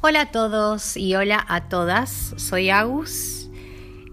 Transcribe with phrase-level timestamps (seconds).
[0.00, 3.50] Hola a todos y hola a todas, soy Agus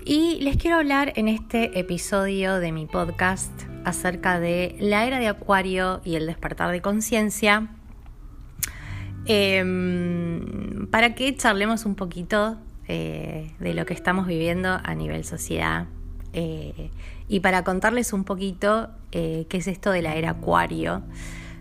[0.03, 3.51] y les quiero hablar en este episodio de mi podcast
[3.83, 7.67] acerca de la era de Acuario y el despertar de conciencia
[9.27, 12.57] em, para que charlemos un poquito
[12.87, 15.85] eh, de lo que estamos viviendo a nivel sociedad
[16.33, 16.89] eh,
[17.27, 21.03] y para contarles un poquito eh, qué es esto de la era Acuario.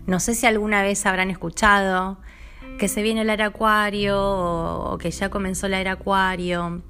[0.07, 2.17] No sé si alguna vez habrán escuchado
[2.77, 6.81] que se viene el era acuario o, que ya comenzó la era acuario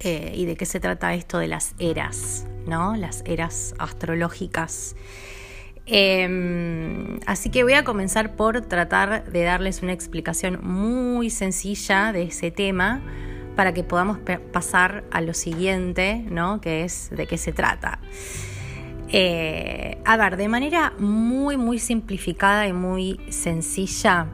[0.00, 2.96] eh, y de qué se trata esto de las eras, ¿no?
[2.96, 4.96] Las eras astrológicas.
[5.86, 12.24] Em, así que voy a comenzar por tratar de darles una explicación muy sencilla de
[12.24, 13.00] ese tema
[13.56, 14.18] para que podamos
[14.52, 16.60] pasar a lo siguiente, ¿no?
[16.60, 17.98] Que es de qué se trata.
[19.08, 24.26] Eh, a ver, de manera muy, muy simplificada y muy sencilla,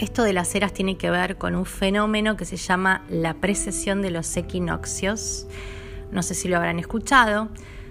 [0.00, 4.00] esto de las eras tiene que ver con un fenómeno que se llama la precesión
[4.00, 5.46] de los equinoccios.
[6.10, 7.48] No sé si lo habrán escuchado,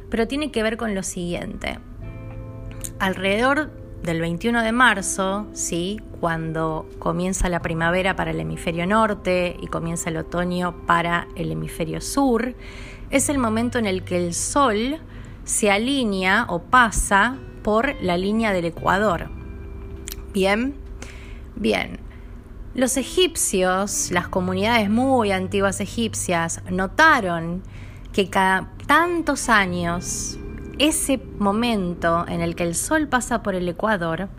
[0.10, 1.78] pero tiene que ver con lo siguiente.
[2.98, 3.70] Alrededor
[4.02, 6.02] del 21 de marzo, ¿sí?
[6.20, 12.02] cuando comienza la primavera para el hemisferio norte y comienza el otoño para el hemisferio
[12.02, 12.56] sur,
[13.12, 14.98] es el momento en el que el Sol
[15.44, 19.30] se alinea o pasa por la línea del Ecuador.
[20.34, 20.76] Bien,
[21.60, 22.00] Bien,
[22.74, 27.64] los egipcios, las comunidades muy antiguas egipcias, notaron
[28.14, 30.40] que cada tantos años
[30.78, 34.30] ese momento en el que el sol pasa por el ecuador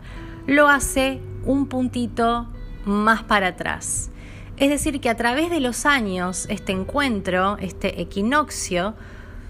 [0.47, 2.47] lo hace un puntito
[2.85, 4.09] más para atrás.
[4.57, 8.95] Es decir, que a través de los años este encuentro, este equinoccio,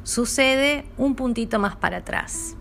[0.04, 2.58] sucede un puntito más para atrás.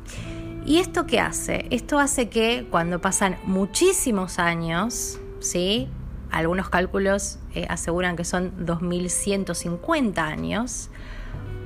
[0.67, 1.67] ¿Y esto qué hace?
[1.71, 5.89] Esto hace que cuando pasan muchísimos años, ¿sí?
[6.31, 10.91] algunos cálculos eh, aseguran que son 2150 años,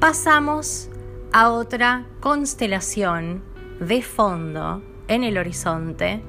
[0.01, 0.89] pasamos
[1.33, 3.43] a otra constelación
[3.81, 6.23] de fondo en el horizonte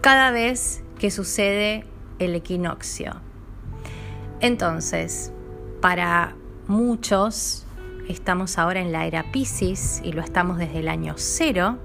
[0.00, 1.86] cada vez que sucede
[2.18, 3.14] el equinoccio.
[4.40, 5.32] Entonces,
[5.80, 6.34] para
[6.66, 7.64] muchos,
[8.08, 11.78] estamos ahora en la era Pisces y lo estamos desde el año cero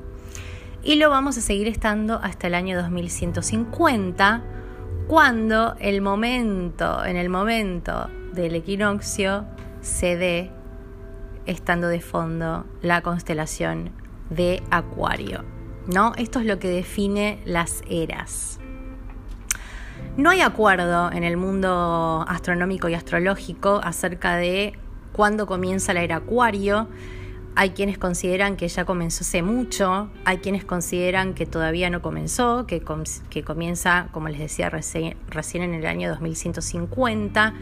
[0.88, 4.42] y lo vamos a seguir estando hasta el año 2150,
[5.08, 9.44] cuando el momento, en el momento del equinoccio
[9.82, 10.50] se dé
[11.46, 13.92] estando de fondo la constelación
[14.30, 15.44] de Acuario.
[15.88, 16.14] ¿no?
[16.16, 18.62] Esto es lo que define las eras.
[20.16, 24.80] No hay acuerdo en el mundo astronómico y astrológico acerca de
[25.12, 26.88] cuándo comienza la era Acuario.
[27.60, 32.68] Hay quienes consideran que ya comenzó hace mucho, hay quienes consideran que todavía no comenzó,
[32.68, 37.56] que, comienza, como les decía, recién, en el año 2150.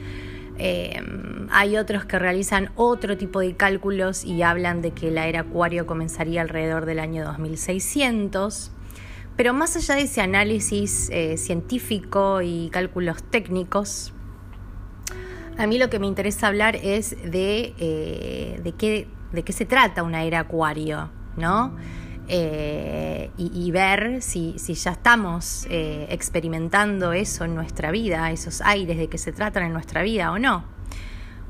[0.57, 1.01] Eh,
[1.49, 5.85] hay otros que realizan otro tipo de cálculos y hablan de que la era Acuario
[5.85, 8.73] comenzaría alrededor del año 2600.
[9.37, 14.11] Pero más allá de ese análisis eh, científico y cálculos técnicos,
[15.57, 19.65] a mí lo que me interesa hablar es de, eh, de qué de qué se
[19.65, 21.75] trata una era acuario, ¿no?
[22.27, 29.09] Eh, y, ver si, ya estamos eh, experimentando eso en nuestra vida, esos aires de
[29.09, 30.63] qué se tratan en nuestra vida o no.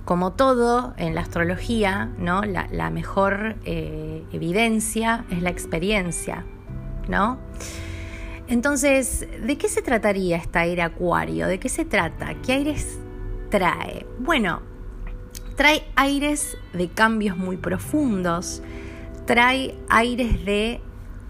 [0.03, 2.41] Como todo en la astrología, ¿no?
[2.43, 6.45] la, mejor eh, evidencia es la experiencia,
[7.07, 7.39] ¿no?
[8.47, 11.47] Entonces, ¿de qué se trataría esta era acuario?
[11.47, 12.35] ¿De qué se trata?
[12.45, 12.99] ¿Qué aires
[13.49, 14.05] trae?
[14.19, 14.61] Bueno,
[15.55, 18.61] trae aires de cambios muy profundos,
[19.25, 20.81] trae aires de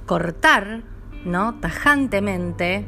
[0.06, 0.84] cortar,
[1.24, 1.56] ¿no?
[1.60, 2.86] Tajantemente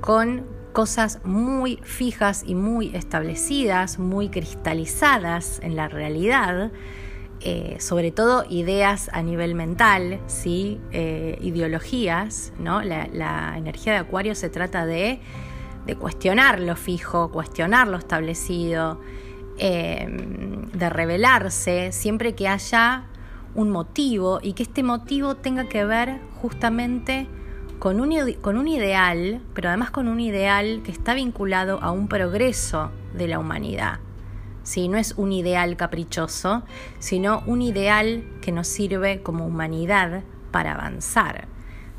[0.00, 6.72] con cosas muy fijas y muy establecidas, muy cristalizadas en la realidad,
[7.40, 10.80] eh, sobre todo ideas a nivel mental, ¿sí?
[10.92, 12.82] Eh, ideologías, ¿no?
[12.82, 15.20] La, energía de Acuario se trata de,
[15.86, 19.00] de cuestionar lo fijo, cuestionar lo establecido,
[19.64, 23.04] Em, de revelarse siempre que haya
[23.54, 27.28] un motivo y que este motivo tenga que ver justamente
[27.78, 32.08] con un, con un ideal, pero además con un ideal que está vinculado a un
[32.08, 34.00] progreso de la humanidad.
[34.64, 34.88] ¿Sí?
[34.88, 36.64] No es un ideal caprichoso,
[36.98, 41.46] sino un ideal que nos sirve como humanidad para avanzar.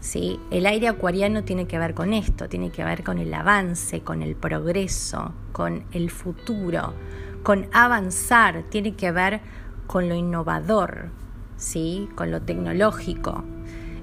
[0.01, 0.37] ¿sí?
[0.51, 4.21] El aire acuariano tiene que ver con esto, tiene que ver con el avance, con
[4.21, 6.93] el progreso, con el futuro,
[7.43, 9.41] con avanzar, tiene que ver
[9.87, 11.09] con lo innovador,
[11.57, 12.09] ¿sí?
[12.15, 13.43] con lo tecnológico.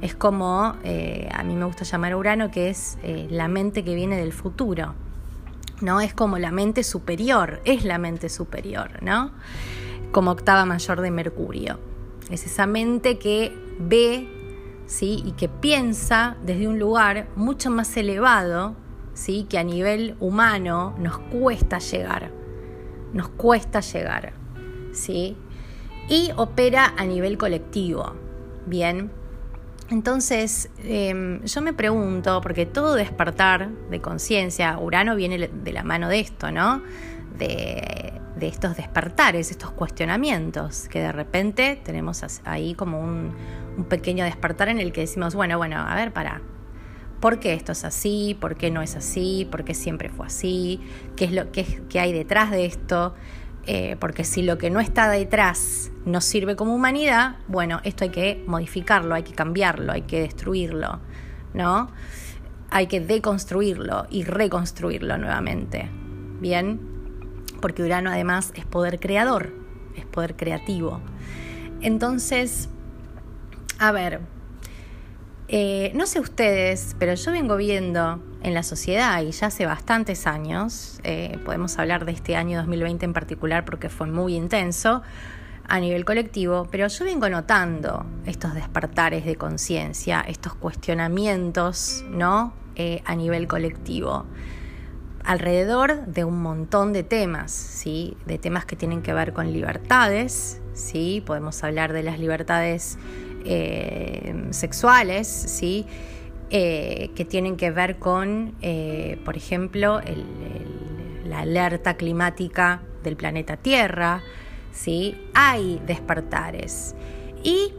[0.00, 3.84] Es como, eh, a mí me gusta llamar a Urano, que es eh, la mente
[3.84, 4.94] que viene del futuro.
[5.80, 6.00] ¿no?
[6.00, 9.30] Es como la mente superior, es la mente superior, ¿no?
[10.12, 11.78] Como octava mayor de Mercurio.
[12.30, 14.28] Es esa mente que ve,
[14.86, 15.22] ¿sí?
[15.24, 18.74] Y que piensa desde un lugar mucho más elevado,
[19.14, 19.46] ¿sí?
[19.48, 22.30] Que a nivel humano nos cuesta llegar,
[23.12, 24.32] nos cuesta llegar,
[24.92, 25.36] ¿sí?
[26.08, 28.14] Y opera a nivel colectivo,
[28.66, 29.10] ¿bien?
[29.90, 36.08] Entonces, em, yo me pregunto, porque todo despertar de conciencia, Urano viene de la mano
[36.08, 36.82] de esto, ¿no?
[37.36, 43.34] De, estos despertares, estos cuestionamientos, que de repente tenemos ahí como un,
[43.90, 46.40] pequeño despertar en el que decimos, bueno, bueno, a ver, para.
[47.20, 48.36] ¿Por qué esto es así?
[48.40, 49.46] ¿Por qué no es así?
[49.50, 50.80] ¿Por qué siempre fue así?
[51.16, 53.14] ¿Qué es lo que hay detrás de esto?
[53.66, 58.10] Eh, porque si lo que no está detrás nos sirve como humanidad, bueno, esto hay
[58.10, 61.00] que modificarlo, hay que cambiarlo, hay que destruirlo,
[61.52, 61.90] ¿no?
[62.70, 65.90] Hay que deconstruirlo y reconstruirlo nuevamente,
[66.40, 66.80] ¿bien?
[67.60, 69.52] Porque Urano además es poder creador,
[69.94, 71.00] es poder creativo.
[71.82, 72.70] Entonces,
[73.78, 74.20] a ver,
[75.52, 80.28] eh, no sé ustedes, pero yo vengo viendo en la sociedad y ya hace bastantes
[80.28, 85.02] años, eh, podemos hablar de este año 2020 en particular porque fue muy intenso
[85.66, 92.52] a nivel colectivo, pero yo vengo notando estos despertares de conciencia, estos cuestionamientos, ¿no?
[92.76, 94.26] Eh, a nivel colectivo
[95.24, 98.16] alrededor de un montón de temas, ¿sí?
[98.24, 101.22] De temas que tienen que ver con libertades, ¿sí?
[101.26, 102.98] Podemos hablar de las libertades
[103.44, 105.86] eh, sexuales, ¿sí?
[106.50, 110.00] Eh, que tienen que ver con, eh, por ejemplo,
[111.24, 114.22] la alerta climática del planeta Tierra,
[114.72, 115.16] ¿sí?
[115.32, 116.96] hay despertares.
[117.44, 117.72] Y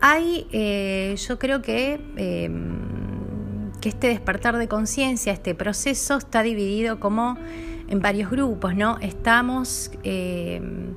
[0.00, 7.38] hay, yo creo que, em, que este despertar de conciencia, este proceso está dividido como
[7.88, 8.98] en varios grupos, ¿no?
[9.00, 10.94] Estamos, em,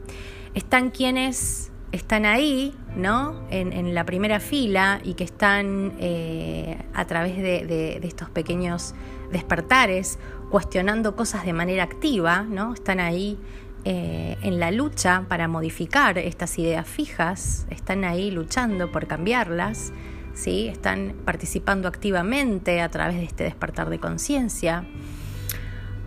[0.53, 3.45] están quienes están ahí, ¿no?
[3.49, 8.93] En, la primera fila y que están eh, a través de, estos pequeños
[9.31, 10.19] despertares
[10.51, 12.73] cuestionando cosas de manera activa, ¿no?
[12.73, 13.39] Están ahí
[13.85, 19.93] eh, en la lucha para modificar estas ideas fijas, están ahí luchando por cambiarlas,
[20.33, 20.67] ¿sí?
[20.67, 24.85] Están participando activamente a través de este despertar de conciencia.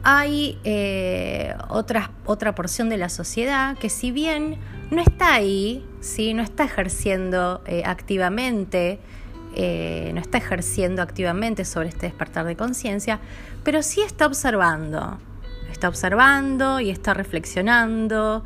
[0.02, 4.58] Hay eh, otra, otra porción de la sociedad que si bien
[4.90, 6.35] no está ahí, ¿sí?
[6.35, 8.99] no está ejerciendo eh, activamente,
[9.55, 13.20] eh, no está ejerciendo activamente sobre este despertar de conciencia,
[13.64, 15.19] pero sí está observando,
[15.70, 18.44] está observando y está reflexionando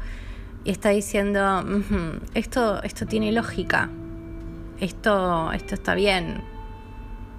[0.65, 1.65] y está diciendo,
[2.35, 3.91] esto, esto tiene lógica,
[4.81, 6.43] esto, esto está bien,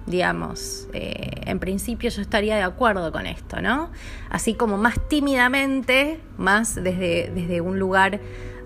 [0.06, 3.90] digamos, eh, en principio yo estaría de acuerdo con esto, ¿no?
[4.28, 8.20] Así como más tímidamente, más desde, desde un lugar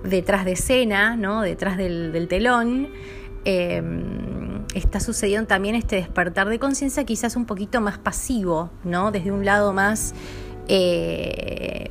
[0.04, 1.42] detrás de escena, ¿no?
[1.42, 2.88] detrás del, telón,
[3.44, 9.10] em, está sucediendo también este despertar de conciencia quizás un poquito más pasivo, ¿no?
[9.10, 10.14] desde un lado más
[10.68, 11.90] eh,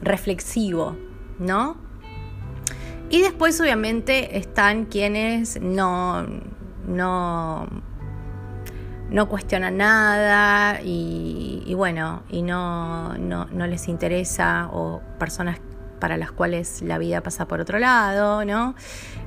[0.00, 0.96] reflexivo,
[1.38, 1.76] ¿no?
[3.10, 6.26] Y después obviamente están quienes no,
[6.86, 7.66] no,
[9.10, 15.60] no cuestionan nada y, bueno, y no, no, no les interesa o personas
[16.02, 18.74] para las cuales la vida pasa por otro lado, ¿no?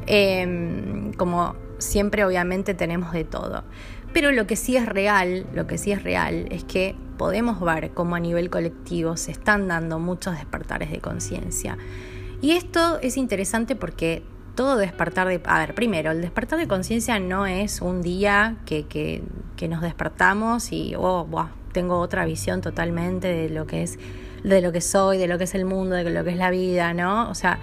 [0.07, 3.63] Em, como siempre obviamente tenemos de todo.
[4.11, 7.91] Pero lo que sí es real, lo que sí es real es que podemos ver
[7.91, 11.77] cómo a nivel colectivo se están dando muchos despertares de conciencia.
[12.41, 14.21] Y esto es interesante porque
[14.55, 15.39] todo despertar de...
[15.45, 20.73] A ver, primero, el despertar de conciencia no es un día que, que, nos despertamos
[20.73, 21.25] y, oh,
[21.71, 23.97] tengo otra visión totalmente de lo que es
[24.49, 26.49] de lo que soy, de lo que es el mundo, de lo que es la
[26.49, 27.29] vida, ¿no?
[27.29, 27.59] O sea,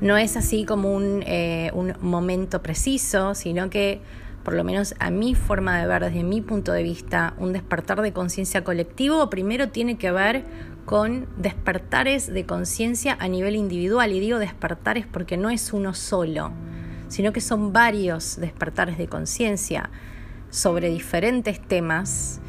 [0.00, 4.00] no es así como un, eh, un momento preciso, sino que,
[4.44, 8.02] por lo menos a mi forma de ver, desde mi punto de vista, un despertar
[8.02, 10.44] de conciencia colectivo primero tiene que ver
[10.84, 14.12] con despertares de conciencia a nivel individual.
[14.12, 16.52] Y digo despertares porque no es uno solo,
[17.08, 19.90] sino que son varios despertares de conciencia
[20.50, 22.40] sobre diferentes temas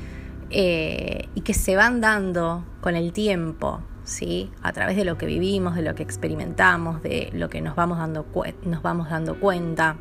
[0.49, 4.49] eh, y que se van dando con el tiempo, ¿sí?
[4.61, 7.97] a través de lo que vivimos, de lo que experimentamos, de lo que nos vamos
[7.97, 8.25] dando,
[8.63, 9.97] nos vamos dando cuenta.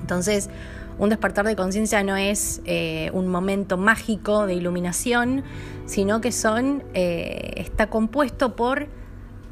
[0.00, 0.50] Entonces,
[0.98, 5.44] un despertar de conciencia no es eh, un momento mágico de iluminación,
[5.86, 8.88] sino que son, eh, está compuesto por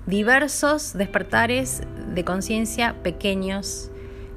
[0.07, 1.83] diversos despertares
[2.15, 3.91] de conciencia pequeños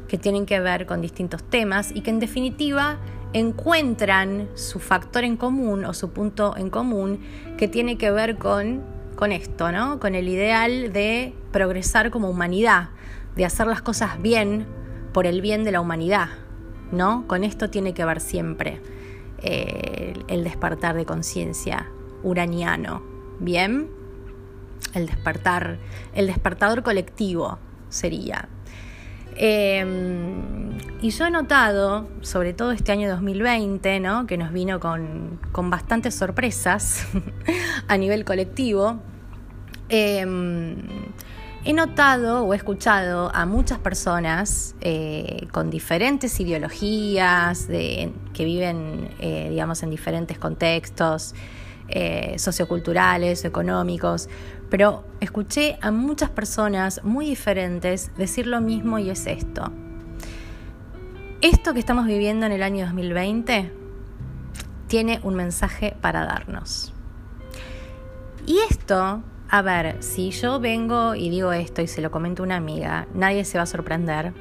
[0.07, 2.97] que tienen que ver con distintos temas y que en definitiva
[3.33, 7.21] encuentran su factor en común o su punto en común
[7.57, 8.83] que tiene que ver con,
[9.15, 9.99] con esto, ¿no?
[9.99, 12.89] Con el ideal de progresar como humanidad,
[13.35, 14.65] de hacer las cosas bien
[15.13, 16.29] por el bien de la humanidad,
[16.91, 17.25] ¿no?
[17.27, 18.81] Con esto tiene que ver siempre
[19.41, 21.87] eh, el despertar de conciencia
[22.23, 23.01] uraniano,
[23.39, 23.89] ¿bien?
[24.93, 25.77] El despertar,
[26.13, 27.59] el despertador colectivo
[27.89, 28.49] sería.
[29.35, 34.27] Em, y yo he notado, sobre todo este año 2020, ¿no?
[34.27, 37.07] que nos vino con, bastantes sorpresas
[37.87, 38.99] a nivel colectivo,
[39.89, 40.75] em,
[41.63, 49.09] he notado o he escuchado a muchas personas eh, con diferentes ideologías, de, que viven,
[49.19, 51.33] eh, digamos, en diferentes contextos
[51.91, 54.29] eh, socioculturales, económicos,
[54.69, 59.71] pero escuché a muchas personas muy diferentes decir lo mismo y es esto.
[61.41, 63.71] Esto que estamos viviendo en el año 2020
[64.87, 66.93] tiene un mensaje para darnos.
[68.45, 72.45] Y esto, a ver, si yo vengo y digo esto y se lo comento a
[72.45, 74.33] una amiga, nadie se va a sorprender,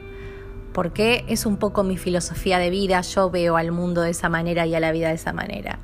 [0.72, 4.66] porque es un poco mi filosofía de vida, yo veo al mundo de esa manera
[4.66, 5.78] y a la vida de esa manera.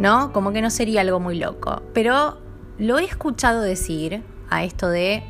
[0.00, 0.32] ¿No?
[0.32, 1.82] Como que no sería algo muy loco.
[1.92, 2.38] Pero
[2.78, 5.22] lo he escuchado decir a esto de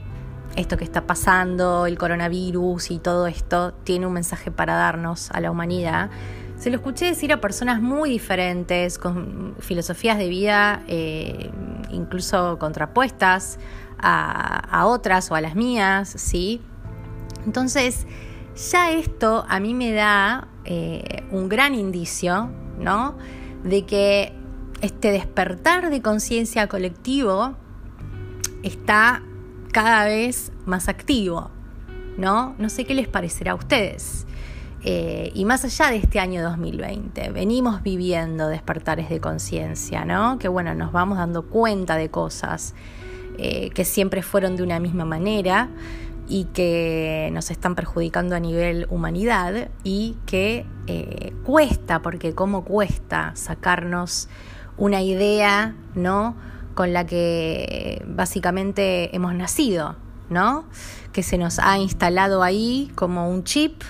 [0.56, 5.40] esto que está pasando, el coronavirus y todo esto, tiene un mensaje para darnos a
[5.40, 6.10] la humanidad.
[6.56, 11.50] Se lo escuché decir a personas muy diferentes, con filosofías de vida eh,
[11.90, 13.58] incluso contrapuestas
[13.98, 16.60] a, otras o a las mías, ¿sí?
[17.44, 18.06] Entonces,
[18.70, 23.16] ya esto a mí me da eh, un gran indicio, ¿no?
[23.62, 24.34] De que
[24.80, 27.54] este despertar de conciencia colectivo
[28.62, 29.22] está
[29.72, 31.50] cada vez más activo,
[32.16, 32.54] ¿no?
[32.58, 34.26] No sé qué les parecerá a ustedes.
[34.82, 40.38] Eh, y más allá de este año 2020, venimos viviendo despertares de conciencia, ¿no?
[40.38, 42.74] Que bueno, nos vamos dando cuenta de cosas
[43.36, 45.68] eh, que siempre fueron de una misma manera
[46.28, 53.32] y que nos están perjudicando a nivel humanidad y que eh, cuesta, porque cómo cuesta
[53.34, 54.28] sacarnos
[54.80, 56.34] una idea, ¿no?
[56.74, 59.94] Con la que básicamente hemos nacido,
[60.30, 60.64] ¿no?
[61.12, 63.82] Que se nos ha instalado ahí como un chip,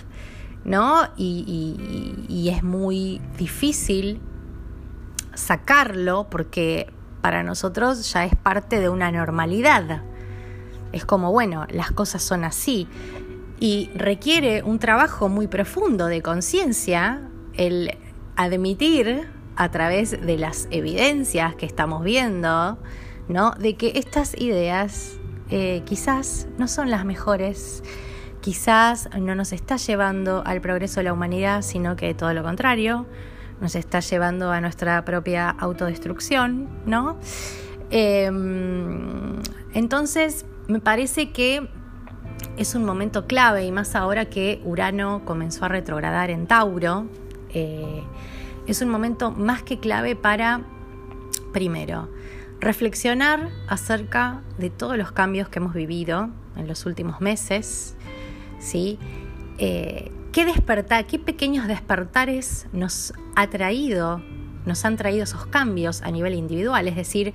[0.65, 1.09] ¿no?
[1.17, 4.21] Y, es muy difícil
[5.35, 6.93] sacarlo porque
[7.23, 10.03] para nosotros ya es parte de una normalidad.
[10.91, 12.89] Es como, bueno, las cosas son así.
[13.61, 17.21] Y requiere un trabajo muy profundo de conciencia
[17.55, 17.97] el
[18.35, 19.29] admitir
[19.61, 22.79] a través de las evidencias que estamos viendo,
[23.29, 23.51] ¿no?
[23.59, 25.19] De que estas ideas
[25.51, 27.83] eh, quizás no son las mejores,
[28.41, 33.05] quizás no nos está llevando al progreso de la humanidad, sino que todo lo contrario,
[33.61, 37.19] nos está llevando a nuestra propia autodestrucción, ¿no?
[37.91, 39.43] Em,
[39.75, 41.69] entonces, me parece que
[42.57, 47.09] es un momento clave y más ahora que Urano comenzó a retrogradar en Tauro.
[47.53, 48.03] Eh,
[48.67, 50.63] es un momento más que clave para,
[51.53, 52.09] primero,
[52.61, 57.97] reflexionar acerca de todos los cambios que hemos vivido en los últimos meses,
[58.59, 58.99] ¿sí?
[59.59, 64.23] Eh, ¿Qué despertar, qué pequeños despertares nos ha traído,
[64.65, 66.87] nos han traído esos cambios a nivel individual?
[66.87, 67.35] Es decir,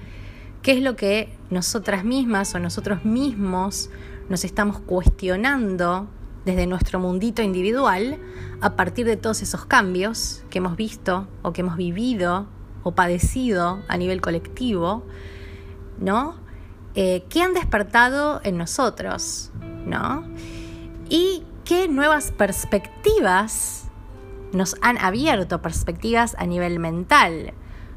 [0.62, 3.89] ¿qué es lo que nosotras mismas o nosotros mismos
[4.29, 6.08] nos estamos cuestionando
[6.46, 8.20] desde nuestro mundito individual
[8.62, 12.48] a partir de todos esos cambios que hemos visto o que hemos vivido
[12.84, 15.04] o padecido a nivel colectivo,
[16.00, 16.36] ¿no?
[16.94, 19.52] Eh, ¿Qué han despertado en nosotros,
[19.86, 20.24] ¿no?
[21.10, 23.90] Y qué nuevas perspectivas
[24.54, 27.54] nos han abierto, perspectivas a nivel mental.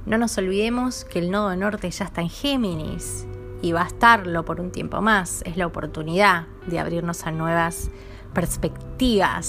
[0.06, 3.26] No nos olvidemos que el nodo norte ya está en Géminis
[3.62, 5.42] y va a estarlo por un tiempo más.
[5.44, 7.98] Es la oportunidad de abrirnos a nuevas perspectivas,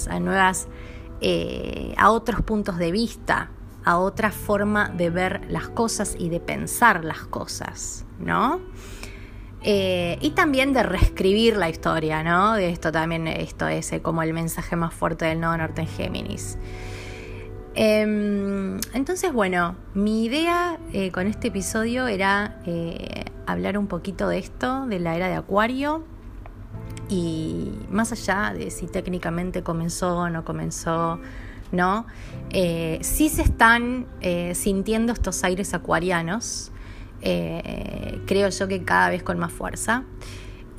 [0.09, 0.67] a nuevas,
[1.21, 3.51] eh, a otros puntos de vista,
[3.85, 8.59] a otra forma de ver las cosas y de pensar las cosas, ¿no?
[9.61, 12.53] Eh, y también de reescribir la historia, ¿no?
[12.53, 15.87] De esto también, esto es eh, como el mensaje más fuerte del Nodo Norte en
[15.87, 16.57] Géminis.
[17.75, 20.79] Em, entonces, bueno, mi idea
[21.13, 22.59] con este episodio era
[23.45, 26.03] hablar un poquito de esto, de la era de Acuario,
[27.09, 31.19] y más allá de si técnicamente comenzó o no comenzó,
[31.71, 32.05] ¿no?
[32.51, 36.71] Eh, sí se están eh, sintiendo estos aires acuarianos,
[37.21, 40.03] eh, creo yo que cada vez con más fuerza.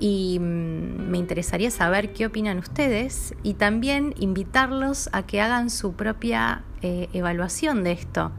[0.03, 5.93] y mm, me interesaría saber qué opinan ustedes y también invitarlos a que hagan su
[5.93, 8.33] propia eh, evaluación de esto,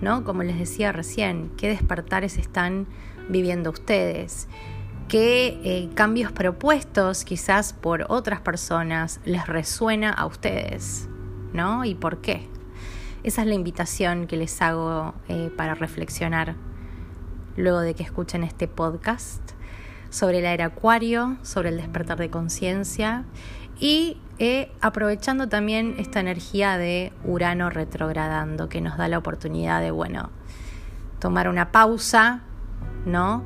[0.00, 0.24] ¿no?
[0.24, 2.88] Como les decía recién, qué despertares están
[3.28, 4.48] viviendo ustedes,
[5.08, 11.08] qué eh, cambios propuestos quizás por otras personas les resuena a ustedes,
[11.52, 11.84] ¿no?
[11.84, 12.48] Y por qué.
[13.22, 16.54] Esa es la invitación que les hago eh, para reflexionar
[17.56, 19.40] luego de que escuchen este podcast
[20.10, 23.24] sobre el era acuario, sobre el despertar de conciencia
[23.78, 29.90] y eh, aprovechando también esta energía de Urano retrogradando que nos da la oportunidad de,
[29.90, 30.30] bueno,
[31.18, 32.42] tomar una pausa,
[33.04, 33.44] ¿no?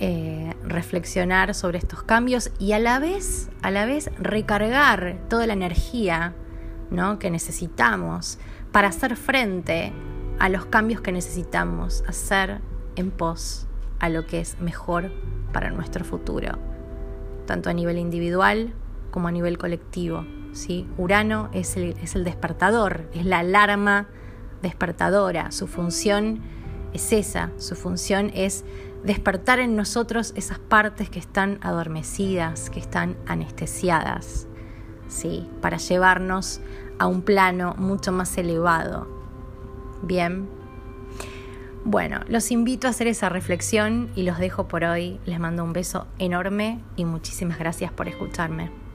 [0.00, 5.54] Eh, reflexionar sobre estos cambios y a la vez, a la vez recargar toda la
[5.54, 6.34] energía
[6.88, 7.18] ¿no?
[7.18, 8.38] que necesitamos
[8.70, 9.92] para hacer frente
[10.38, 12.60] a los cambios que necesitamos hacer
[12.94, 13.66] en pos
[13.98, 15.10] a lo que es mejor
[15.52, 16.56] para nuestro futuro,
[17.46, 18.74] tanto a nivel individual
[19.10, 20.24] como a nivel colectivo.
[20.52, 20.86] ¿sí?
[20.96, 24.06] Urano es el, es el despertador, es la alarma
[24.62, 26.40] despertadora, su función
[26.92, 28.64] es esa, su función es
[29.04, 34.46] despertar en nosotros esas partes que están adormecidas, que están anestesiadas,
[35.08, 35.48] ¿sí?
[35.60, 36.60] para llevarnos
[36.98, 39.08] a un plano mucho más elevado.
[40.02, 40.48] Bien.
[41.84, 45.20] Bueno, los invito a hacer esa reflexión y los dejo por hoy.
[45.24, 48.87] Les mando un beso enorme y muchísimas gracias por escucharme.